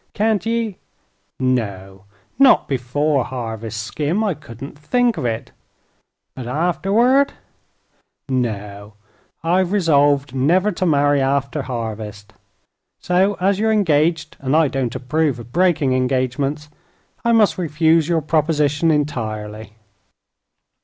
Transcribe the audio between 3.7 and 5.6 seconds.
Skim. I couldn't think of it."